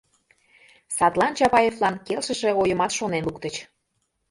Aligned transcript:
Садлан 0.95 1.33
Чапаевлан 1.37 1.95
келшыше 2.07 2.49
ойымат 2.61 2.91
шонен 2.97 3.23
луктыч: 3.27 3.55